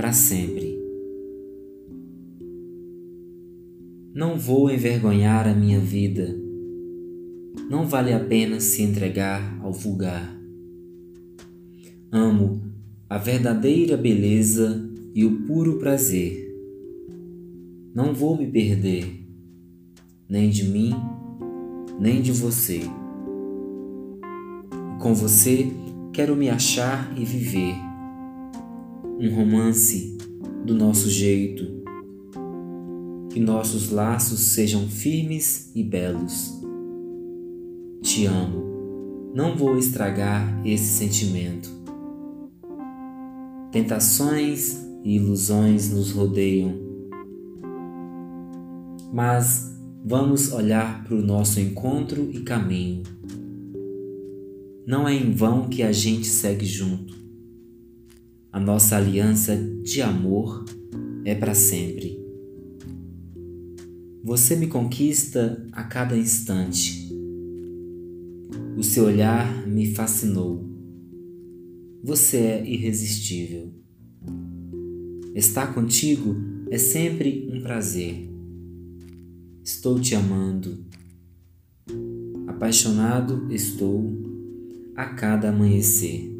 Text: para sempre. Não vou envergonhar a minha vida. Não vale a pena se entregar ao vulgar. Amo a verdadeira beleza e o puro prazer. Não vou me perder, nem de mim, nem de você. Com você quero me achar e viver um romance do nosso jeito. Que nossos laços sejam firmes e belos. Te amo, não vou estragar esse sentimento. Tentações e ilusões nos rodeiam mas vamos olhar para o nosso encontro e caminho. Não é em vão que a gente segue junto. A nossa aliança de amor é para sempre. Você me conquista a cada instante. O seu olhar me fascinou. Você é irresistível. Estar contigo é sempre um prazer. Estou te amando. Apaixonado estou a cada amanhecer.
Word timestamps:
para 0.00 0.14
sempre. 0.14 0.80
Não 4.14 4.38
vou 4.38 4.70
envergonhar 4.70 5.46
a 5.46 5.52
minha 5.52 5.78
vida. 5.78 6.34
Não 7.68 7.86
vale 7.86 8.10
a 8.14 8.18
pena 8.18 8.60
se 8.60 8.80
entregar 8.80 9.60
ao 9.62 9.74
vulgar. 9.74 10.34
Amo 12.10 12.62
a 13.10 13.18
verdadeira 13.18 13.94
beleza 13.94 14.90
e 15.14 15.22
o 15.22 15.42
puro 15.42 15.78
prazer. 15.78 16.50
Não 17.94 18.14
vou 18.14 18.38
me 18.38 18.46
perder, 18.46 19.04
nem 20.26 20.48
de 20.48 20.64
mim, 20.64 20.94
nem 22.00 22.22
de 22.22 22.32
você. 22.32 22.80
Com 24.98 25.12
você 25.12 25.70
quero 26.10 26.34
me 26.34 26.48
achar 26.48 27.12
e 27.18 27.22
viver 27.22 27.89
um 29.20 29.34
romance 29.34 30.16
do 30.64 30.74
nosso 30.74 31.08
jeito. 31.08 31.80
Que 33.30 33.38
nossos 33.38 33.90
laços 33.90 34.40
sejam 34.40 34.88
firmes 34.88 35.70
e 35.74 35.84
belos. 35.84 36.58
Te 38.02 38.26
amo, 38.26 39.30
não 39.34 39.56
vou 39.56 39.78
estragar 39.78 40.66
esse 40.66 40.98
sentimento. 40.98 41.70
Tentações 43.70 44.84
e 45.04 45.14
ilusões 45.16 45.92
nos 45.92 46.10
rodeiam 46.10 46.90
mas 49.12 49.76
vamos 50.04 50.52
olhar 50.52 51.04
para 51.04 51.14
o 51.14 51.22
nosso 51.22 51.60
encontro 51.60 52.30
e 52.32 52.40
caminho. 52.40 53.02
Não 54.86 55.06
é 55.06 55.14
em 55.14 55.32
vão 55.32 55.68
que 55.68 55.82
a 55.82 55.92
gente 55.92 56.26
segue 56.26 56.64
junto. 56.64 57.19
A 58.52 58.58
nossa 58.58 58.96
aliança 58.96 59.56
de 59.84 60.02
amor 60.02 60.64
é 61.24 61.36
para 61.36 61.54
sempre. 61.54 62.18
Você 64.24 64.56
me 64.56 64.66
conquista 64.66 65.64
a 65.70 65.84
cada 65.84 66.18
instante. 66.18 67.08
O 68.76 68.82
seu 68.82 69.04
olhar 69.04 69.68
me 69.68 69.94
fascinou. 69.94 70.68
Você 72.02 72.38
é 72.38 72.68
irresistível. 72.68 73.72
Estar 75.32 75.72
contigo 75.72 76.34
é 76.72 76.78
sempre 76.78 77.48
um 77.52 77.60
prazer. 77.60 78.28
Estou 79.62 80.00
te 80.00 80.16
amando. 80.16 80.84
Apaixonado 82.48 83.46
estou 83.52 84.12
a 84.96 85.06
cada 85.06 85.50
amanhecer. 85.50 86.39